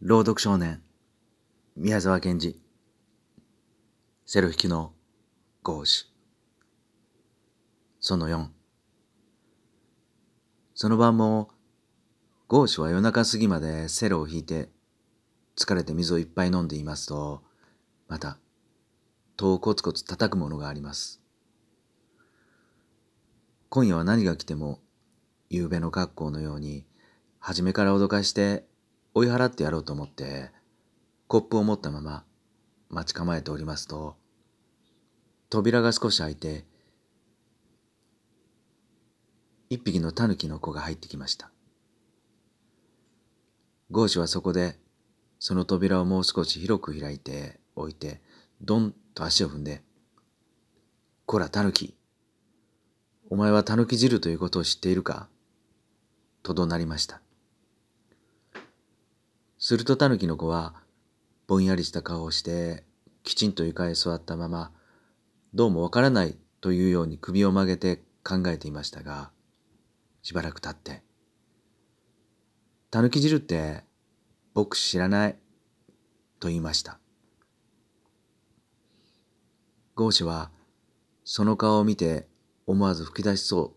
[0.00, 0.80] 朗読少年
[1.76, 2.62] 宮沢賢治。
[4.26, 4.92] セロ引きの
[5.64, 6.06] ゴーシュ
[7.98, 8.46] その4
[10.76, 11.50] その晩も
[12.46, 14.68] ゴーシュは夜中過ぎまでセロを引いて
[15.56, 17.42] 疲れて水をいっぱい飲んでいますと
[18.06, 18.38] また
[19.36, 21.20] 戸をコツコツ叩くものがあります。
[23.68, 24.78] 今夜は何が来ても
[25.50, 26.86] 夕べの学校のように
[27.40, 28.67] 初めから脅かして
[29.18, 30.50] 追い払ってやろうと思って、
[31.26, 32.24] コップを持ったまま
[32.88, 34.16] 待ち構えておりますと、
[35.50, 36.64] 扉が少し開いて、
[39.70, 41.50] 一匹の狸の子が入ってきました。
[43.90, 44.78] ゴーシュはそこで、
[45.40, 48.22] その扉をもう少し広く開いておいて、
[48.60, 49.82] ドンと足を踏んで、
[51.26, 51.94] こら、狸。
[53.30, 55.28] お前は狸汁ということを知っているか？
[56.42, 57.20] と怒鳴りました。
[59.68, 60.72] すると狸の子は、
[61.46, 62.84] ぼんやりした顔をして、
[63.22, 64.72] きちんと床へ座ったまま、
[65.52, 69.30] どうもわからないというように首を曲げて考えていましたが、
[70.22, 71.02] しばらく経って、
[72.90, 73.84] 狸汁って
[74.54, 75.36] 僕知らない
[76.40, 76.98] と言いました。
[79.96, 80.50] ゴーシは
[81.24, 82.26] その顔を見て
[82.66, 83.74] 思わず吹き出しそ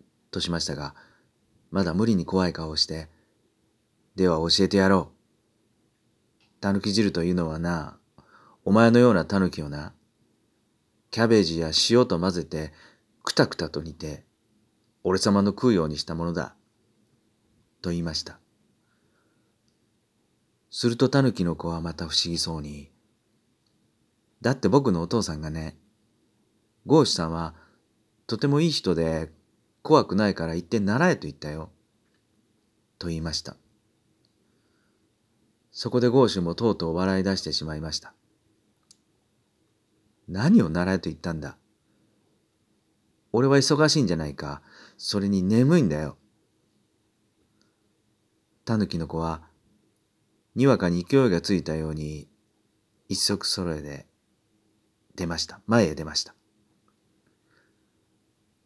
[0.00, 0.94] うとしましたが、
[1.72, 3.08] まだ無理に怖い顔をして、
[4.14, 5.12] では教えてやろ
[6.60, 6.60] う。
[6.60, 7.98] 狸汁というのはな、
[8.64, 9.94] お前のような狸をな、
[11.10, 12.72] キャベジや塩と混ぜて、
[13.22, 14.24] くたくたと煮て、
[15.04, 16.54] 俺様の食うようにしたものだ。
[17.80, 18.38] と言いました。
[20.70, 22.90] すると狸の子はまた不思議そうに、
[24.40, 25.76] だって僕のお父さんがね、
[26.86, 27.54] ゴーシュさんは
[28.26, 29.30] とてもいい人で
[29.82, 31.70] 怖くないから行って習えと言ったよ。
[32.98, 33.56] と言いました。
[35.72, 38.14] そこでゴーシュもとうとう笑い出してしまいました。
[40.28, 41.56] 何を習えと言ったんだ？
[43.32, 44.62] 俺は忙しいんじゃないか？
[44.98, 46.18] それに眠いんだよ。
[48.66, 49.42] タヌキの子は、
[50.54, 52.28] にわかに勢いがついたように、
[53.08, 54.06] 一足揃えで
[55.16, 55.60] 出ました。
[55.66, 56.34] 前へ出ました。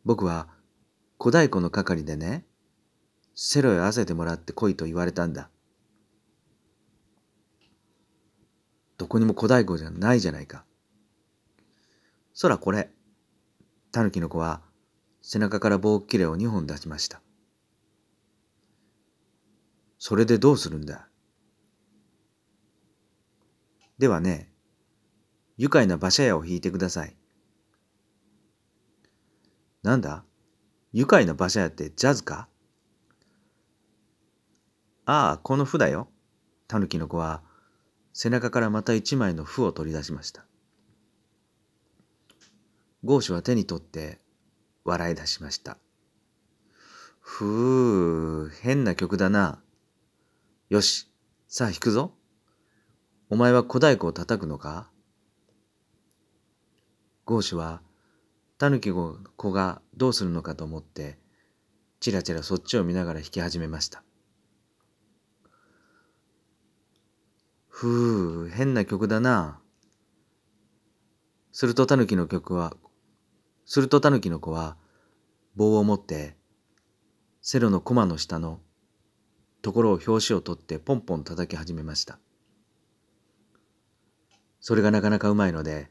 [0.05, 0.49] 僕は、
[1.19, 2.45] 小太鼓の係でね、
[3.35, 5.51] セロへ合わせてもらって来いと言われたんだ。
[8.99, 10.65] どこにも小太鼓じゃないじゃないか。
[12.35, 12.91] そらこれ。
[13.93, 14.61] 狸の子は
[15.23, 17.21] 背中から棒切れを2本出しました。
[19.99, 21.09] それでどうするんだ？
[23.99, 24.53] ではね、
[25.57, 27.17] 愉快な馬車屋を引いてください。
[29.83, 30.25] なんだ？
[30.93, 32.49] 愉快な馬車屋ってジャズか？
[35.07, 36.09] ああ、この符だよ。
[36.69, 37.43] 狸の子は
[38.19, 40.47] 背中からまた一枚の符を取り出しました。
[43.05, 44.21] ゴーシュは手に取って
[44.85, 45.77] 笑い出しました。
[47.21, 49.61] ふう、変な曲だな。
[50.71, 51.13] よし、
[51.47, 52.15] さあ弾くぞ。
[53.29, 54.91] お前は小太鼓を叩くのか？
[57.27, 57.83] ゴーシュは、
[58.57, 61.19] タヌキ子がどうするのかと思って、
[62.01, 64.06] ちらちらそっちを見ながら弾き始めました。
[67.79, 69.61] ふう、変な曲だな。
[71.53, 72.75] すると狸の曲は、
[73.67, 74.79] すると狸の子は
[75.57, 76.39] 棒を持って、
[77.43, 78.61] セロのコマの下の
[79.61, 82.19] ところを表紙を取ってポンポン叩き始めました。
[84.59, 85.91] それがなかなかうまいので、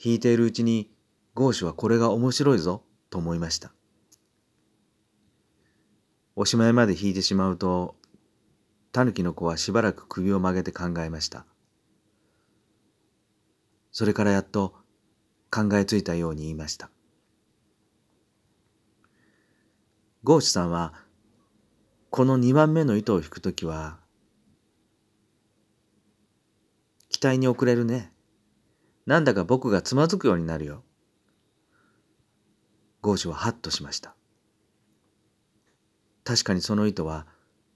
[0.00, 0.92] 弾いているうちに
[1.34, 3.72] ゴーシュはこれが面白いぞと思いました。
[6.36, 7.96] おしまいまで弾いてしまうと
[8.92, 11.44] タヌキの子はしばらく首を曲げて考えました。
[13.92, 14.74] それからやっと
[15.50, 16.90] 考えついたように言いました。
[20.22, 20.92] ゴーシュさんは、
[22.10, 23.98] この2番目の糸を引くときは、
[27.08, 28.12] 期待に遅れるね。
[29.06, 30.82] なんだか僕がつまずくようになるよ。
[33.00, 34.16] ゴーシュはハッとしました。
[36.24, 37.26] 確かにその糸は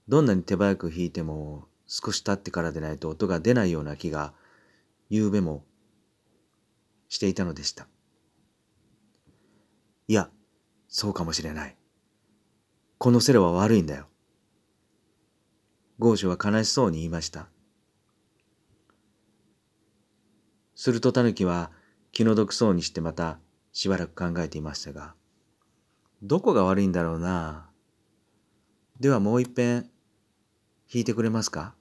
[0.07, 4.33] どんなに手早く弾いても少し経ってからでないと音が出ないような気が
[5.09, 5.63] 夕べも
[7.09, 7.87] していたのでした。
[10.07, 10.29] いや、
[10.87, 11.77] そうかもしれない。
[12.97, 14.07] このセロは悪いんだよ。
[15.99, 17.47] ゴーシュは悲しそうに言いました。
[20.75, 21.71] するとタヌキは
[22.11, 23.39] 気の毒そうにしてまた
[23.71, 25.15] しばらく考えていましたが、
[26.21, 27.70] どこが悪いんだろうな。
[29.01, 29.89] ではもう一遍
[30.93, 31.73] 弾いてくれますか？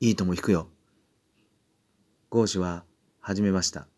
[0.00, 0.68] いいとも弾くよ。
[2.28, 2.84] ゴーシュは
[3.20, 3.88] 始めました。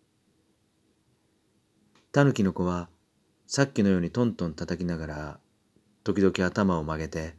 [2.12, 2.88] タヌキの子は
[3.48, 5.40] さっきのようにトントン叩きながら
[6.04, 7.34] 時々頭を曲げて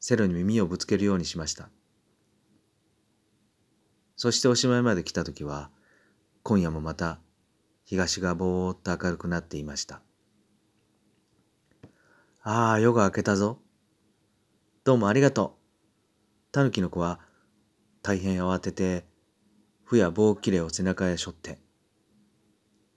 [0.00, 1.68] セロに耳をぶつけるようにしました。
[4.16, 5.68] そしておしまいまで来た時は
[6.44, 7.20] 今夜もまた
[7.84, 10.02] 東がぼーっと明るくなっていました。
[12.42, 13.60] ああ、夜が明けたぞ。
[14.82, 16.50] どうもありがとう。
[16.50, 17.20] タヌキの子は
[18.02, 19.04] 大変慌てて、
[19.84, 21.60] ふや棒切れを背中へ背負って、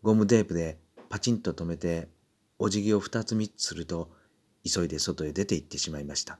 [0.01, 2.09] ゴムテープでパチンと止めて、
[2.57, 4.09] お辞儀を二つ三つすると、
[4.63, 6.39] 急いで外へ出て行ってしまいました。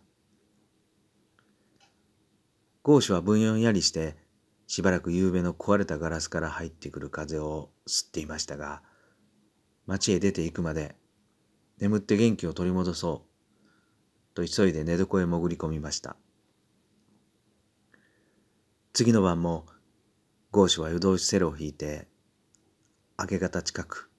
[2.82, 4.25] ゴーシュはぶんよんやりして、
[4.68, 8.82] しばらく夕べの壊れたガラスから入ってくる風を吸っていましたが、
[9.86, 10.96] 町へ出て行くまで、
[11.80, 13.26] 眠って元気を取り戻そ
[14.34, 16.16] う、と急いで寝床へ潜り込みました。
[18.94, 19.66] 次の晩も、
[20.52, 22.08] ゴーシュは夜通しセロを弾いて、
[23.20, 24.10] 明け方近く、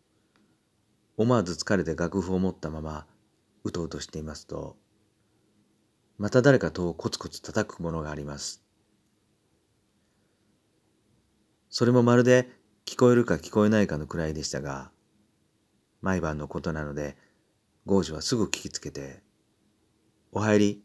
[1.17, 3.07] 思わず疲れて楽譜を持ったまま、
[3.65, 4.77] うとうとしていますと、
[6.19, 8.66] また誰か戸をコツコツ叩くものがあります。
[11.79, 12.49] それもまるで
[12.87, 14.91] 聞こえるか聞こえないかのくらいでしたが、
[16.01, 17.19] 毎晩のことなので、
[17.85, 19.23] ゴージュはすぐ聞きつけて、
[20.33, 20.83] お入り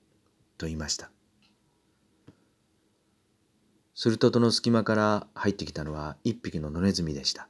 [0.57, 1.09] と言いました。
[3.95, 7.47] すると戸の隙間から入ってきたのは一匹の野ネズミでした。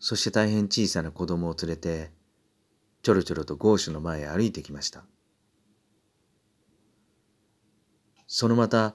[0.00, 2.12] そして大変小さな子供を連れて、
[3.02, 5.04] ちょろちょろとゴーシュの前へ歩いてきました。
[8.26, 8.94] そのまた、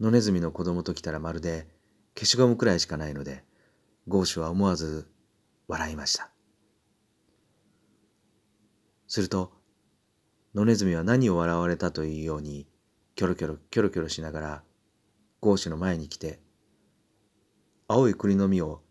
[0.00, 1.68] 野ネズミの子供と来たらまるで
[2.14, 3.44] 消しゴムくらいしかないので、
[4.08, 5.08] ゴーシュは思わず
[5.68, 6.30] 笑いました。
[9.08, 9.52] すると、
[10.54, 12.66] 野ネズミは何を笑われたというように、
[13.16, 14.62] キョロキョロキョロキョロしながら
[15.40, 16.38] ゴーシュの前に来て
[17.88, 18.82] 青い栗の実を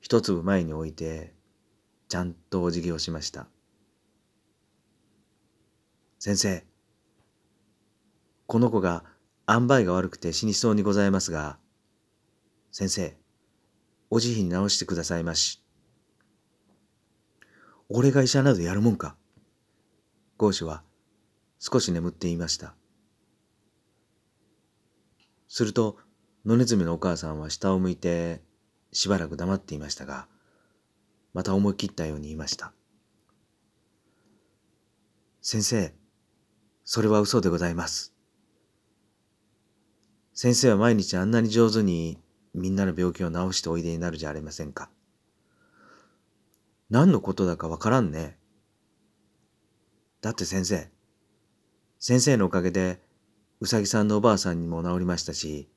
[0.00, 1.32] 一粒前に置いて
[2.08, 3.46] ちゃんとお辞儀をしました
[6.18, 6.64] 先生
[8.48, 9.04] この子が
[9.48, 11.58] 塩梅が悪くて死にそうにございますが
[12.70, 13.16] 先生
[14.10, 15.62] お慈悲に直してくださいまし。
[17.90, 19.16] 俺が医者などやるもんか。
[20.36, 20.82] ゴーシュは
[21.58, 22.74] 少し眠っていました。
[25.48, 25.96] すると
[26.44, 28.42] 野ネズミのお母さんは下を向いて
[28.92, 30.28] しばらく黙っていましたが
[31.32, 32.72] また思い切ったように言いました。
[35.40, 35.94] 先生
[36.84, 38.17] それは嘘でございます。
[40.40, 42.16] 先生は毎日あんなに上手に
[42.54, 44.88] みんなの病気を治しておいでになるじゃありませんか
[46.90, 48.38] 何のことだかわからんね
[50.20, 50.88] だって先生
[51.98, 53.00] 先生のおかげで
[53.60, 55.68] うさぎさんのおばあさんにも治りましたし、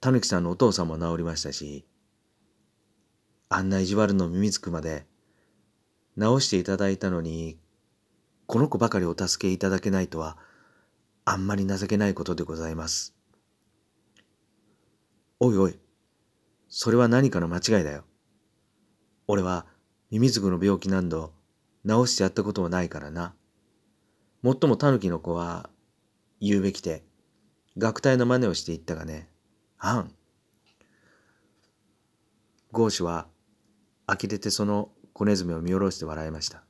[0.00, 1.86] たぬきさんのお父さんも治りましたし、
[3.50, 5.06] あんな意地悪の耳つくまで
[6.18, 7.60] 治していただいたのに、
[8.48, 10.36] この子ばかりお助けいただけないとは、
[11.24, 13.19] あんまり情けないことでございます。
[15.42, 15.78] おいおい、
[16.68, 18.04] それは何かの間違いだよ。
[19.26, 19.64] 俺は
[20.10, 21.32] ミミズクの病気何度
[21.88, 23.34] 治してやったこともないからな。
[24.42, 25.70] もっともタヌキの子は
[26.42, 27.04] 言うべきて、
[27.78, 29.30] 学隊の真似をして言ったがね、
[29.78, 30.14] あん。
[32.72, 33.26] ゴーシュは、
[34.06, 36.64] 呆れてその小ネズミを見下ろして笑いました。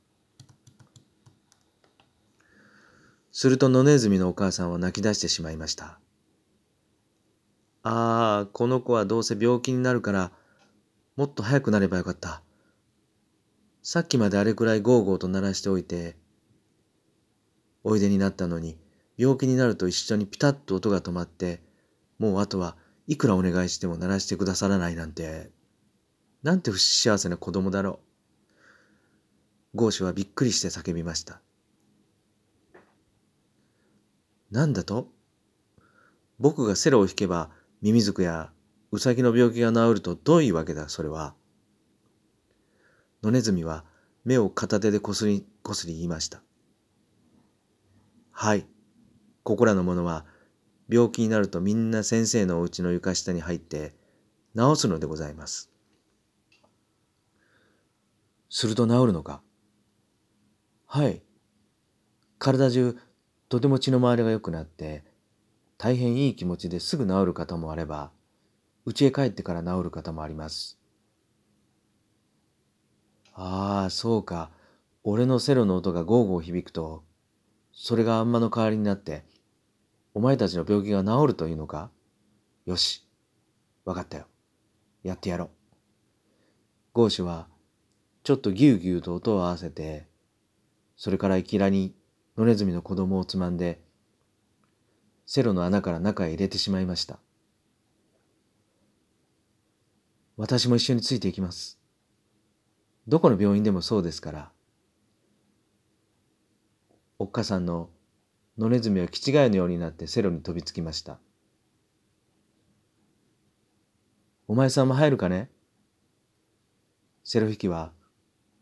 [3.33, 6.00] すると野ネズミのお母さんは泣き出してしまいました。
[7.83, 10.31] ああ、この子はどうせ病気になるから、
[11.15, 12.43] もっと早くなればよかった。
[13.81, 16.15] さっきまであれくらいゴーゴーと鳴らしておいて、
[17.83, 18.77] おいでになったのに、
[19.17, 21.61] 病気になると一緒にピタッと音が止まって、
[22.19, 25.49] もうあとはいくらお願いしても鳴らしてくださらないなんて、
[26.43, 27.99] なんて不幸せな子供だろ
[29.73, 29.77] う。
[29.77, 31.41] ゴーシュはびっくりして叫びました。
[34.51, 35.07] なんだと？
[36.39, 37.49] 僕がセロを弾けば
[37.81, 38.51] ミミズクや
[38.91, 41.33] ウサギの病気が治るとどういうわけだそれは。
[43.23, 43.85] 野ネズミは
[44.23, 46.43] 目を片手でこすりこすり言いました。
[48.31, 48.65] はい。
[49.43, 50.25] ここらの者は
[50.89, 53.93] 病気になるとみんな先生のお家の床下に入って
[54.55, 55.71] 治すのでございます。
[58.49, 59.41] すると治るのか
[60.85, 61.23] はい。
[62.37, 62.97] 体中
[63.47, 65.05] とても血の回りが良くなって
[65.83, 68.11] 大変いい気持ちですぐ治る方もあれば
[68.85, 70.77] 家へ帰ってから治る方もあります。
[73.33, 74.51] ああ、そうか。
[75.03, 77.03] 俺のセロの音がゴーゴー響くと、
[77.71, 79.25] それがあんまの代わりになって、
[80.13, 81.89] お前たちの病気が治るというのか？
[82.67, 83.07] よし、
[83.83, 84.25] わかったよ。
[85.01, 85.49] やってやろう。
[86.93, 87.47] ゴーシュは、
[88.21, 90.07] ちょっとぎゅうぎゅうと音を合わせて、
[90.95, 91.95] それからいきなり
[92.37, 93.81] 野ネズミの子供をつまんで、
[95.33, 97.17] セロの穴から中へ入れてしまいました。
[100.35, 101.79] 私も一緒についていきます。
[103.07, 104.51] どこの病院でもそうですから。
[107.17, 107.89] おっかさんの
[108.57, 111.17] 野ネズミは気違いのようになってセロに飛びつきました。
[114.49, 115.49] お前さんも入るかね？
[117.23, 117.93] セロ引きは、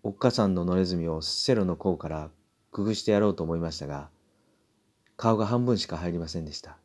[0.03, 2.29] おっかさんの野ネズミをセロの甲から
[2.71, 4.11] くぐしてやろうと思いましたが、
[5.21, 6.77] 顔が半分しか入りませんでした。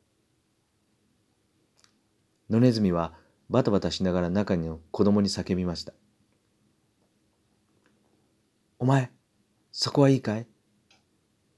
[2.51, 3.13] 野ネズミは
[3.49, 5.93] バタバタしながら中に子供に叫びました。
[8.81, 9.13] お前、
[9.71, 10.49] そこはいいかい？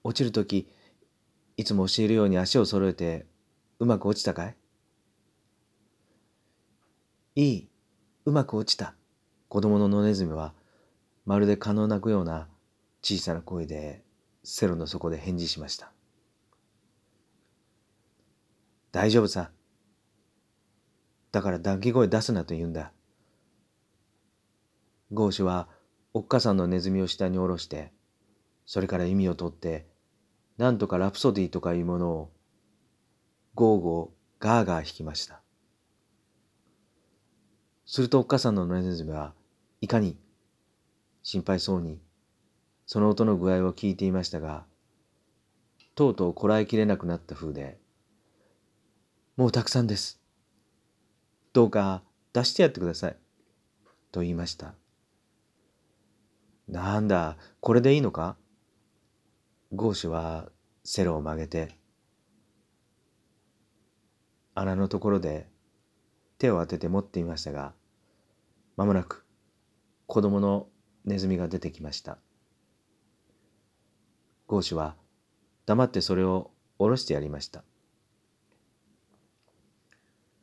[0.05, 0.69] 落ちるとき、
[1.57, 3.25] いつも教えるように足を揃えて
[3.79, 4.57] うまく落ちたかい？
[7.37, 7.71] いい、
[8.27, 8.95] うまく落ちた。
[9.49, 10.53] 子供の野ネズミは
[11.25, 12.49] まるで蚊の鳴くような
[13.01, 14.05] 小さな声で
[14.45, 15.91] セロの底で返事しました。
[18.97, 19.51] 大丈夫さ。
[21.31, 22.93] だから抱き声出すなと言うんだ。
[25.13, 25.69] ゴーシュは
[26.15, 27.93] おっかさんのネズミを下に下ろして、
[28.65, 29.87] それから意味を取って、
[30.57, 32.33] なんとかラプソディとかいうものを、
[33.55, 35.43] ゴーゴーガーガー弾きました。
[37.85, 39.35] するとおっかさんのネズミは
[39.83, 40.17] いかに
[41.23, 42.01] 心配そうに
[42.87, 44.65] その音の具合を聞いていましたが、
[45.95, 47.79] とうとうこらえきれなくなった風で、
[49.37, 50.19] もうたくさんです。
[51.53, 52.03] どうか
[52.33, 53.17] 出してやってください。
[54.11, 54.75] と言いました。
[56.69, 58.37] なんだ、これでいいのか？
[59.75, 60.49] ゴーシュは
[60.85, 61.79] セロを曲げて、
[64.55, 65.49] 穴のところで
[66.39, 67.75] 手を当てて持っていましたが、
[68.77, 69.27] まもなく
[70.07, 70.67] 子供の
[71.05, 72.17] ネズミが出てきました。
[74.47, 74.97] ゴーシュは
[75.67, 77.65] 黙ってそれを下ろしてやりました。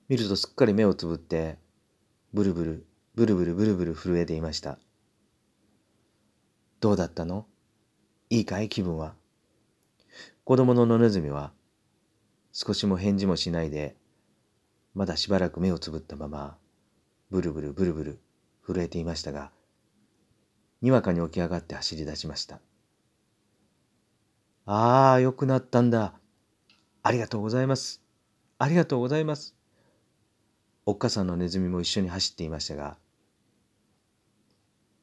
[0.10, 1.58] 見るとすっかり目をつぶって、
[2.34, 4.78] ブルブル、ブルブルブルブル震えていました。
[6.80, 7.46] どうだったの？
[8.30, 8.70] いいかい？
[8.70, 9.16] 気分は？
[10.44, 11.54] 子供の野ネズミは
[12.52, 13.96] 少しも返事もしないで、
[14.94, 16.58] まだしばらく目をつぶったまま、
[17.32, 18.20] ブルブルブルブル
[18.68, 19.52] 震えていましたが、
[20.82, 22.60] にわかに起き上がって走り出しました。
[24.66, 26.14] ああ、よくなったんだ。
[27.02, 28.02] ありがとうございます。
[28.60, 29.56] ありがとうございます。
[30.86, 32.98] おっかさんのネズミも一緒に走っていましたが、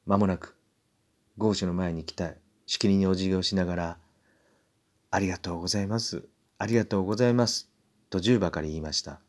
[0.04, 0.56] まもなく、
[1.38, 2.32] ゴーシュの前に来た
[2.66, 3.98] しきりにお辞儀をしながら、
[5.10, 6.24] ありがとうございます。
[6.58, 7.70] ありがとうございます。
[8.10, 9.20] と十ばかり言いました。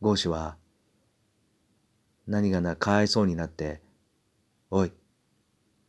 [0.00, 0.56] ゴーシュは、
[2.26, 3.80] 何がなかわいそうになって、
[4.70, 4.92] おい、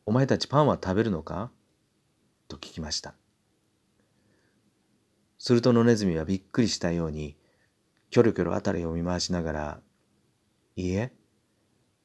[0.05, 1.49] お前たちパンは食べるのか？
[2.47, 3.15] と聞きました。
[5.37, 7.37] すると野ネズミはびっくりしたように、
[8.09, 9.79] キョロキョロ辺りを見回しながら、
[10.75, 11.11] いいえ、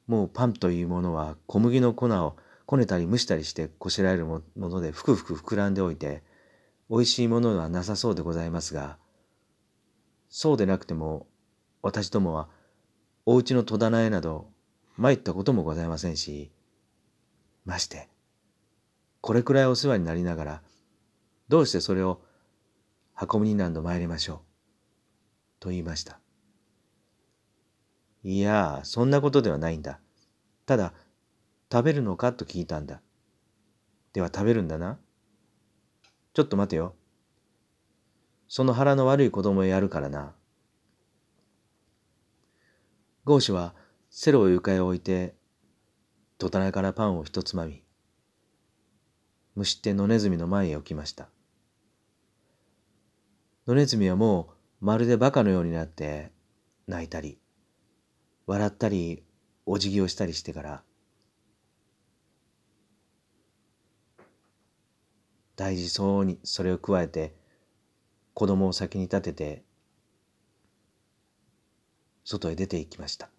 [0.07, 2.35] もうパンというものは小麦の粉を
[2.65, 6.23] こねたり蒸したりしてこしらえるものでふくふく膨らんでおいて、
[6.89, 8.97] 美味しいものはなさそうでございますが、
[10.29, 11.27] そうでなくても、
[11.81, 12.49] 私どもは、
[13.25, 14.49] お家の戸棚へなど
[14.97, 16.51] 参ったこともございませんし、
[17.65, 18.09] まして、
[19.21, 20.61] これくらいお世話になりながら、
[21.47, 22.21] どうしてそれを
[23.19, 24.39] 運ぶに何度参りましょう。
[25.59, 26.19] と言いました。
[28.23, 29.99] いや、そんなことではないんだ。
[30.65, 30.93] ただ、
[31.71, 33.01] 食べるのかと聞いたんだ。
[34.13, 34.99] では食べるんだな。
[36.33, 36.95] ちょっと待てよ。
[38.47, 40.33] その腹の悪い子供をやるからな。
[43.25, 43.73] ゴーシュは
[44.09, 45.33] セロを床へ置いて
[46.37, 47.83] 戸棚からパンを一つまみ、
[49.55, 51.29] 蒸して野ネズミの前へ置きました。
[53.65, 54.49] 野ネズミはも
[54.81, 56.31] うまるで馬鹿のようになって
[56.87, 57.39] 泣いたり、
[58.45, 59.23] 笑ったり、
[59.65, 60.83] お辞儀をしたりしてから、
[65.55, 67.35] 大事そうにそれを加えて
[68.33, 69.63] 子供を先に立てて
[72.25, 73.29] 外へ出て行きました。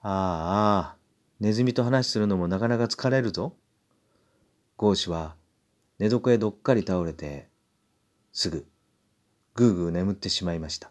[0.00, 0.96] ああ、ああ、
[1.40, 3.54] ネズミと話するのもなかなか疲れるぞ。
[4.76, 5.36] ゴーシュは
[5.98, 7.48] 寝床へどっかり倒れて、
[8.36, 8.66] すぐ
[9.54, 10.90] ぐうぐう眠ってしまいました。